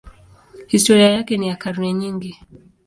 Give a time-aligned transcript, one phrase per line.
[0.69, 2.39] Historia yake ni ya karne nyingi.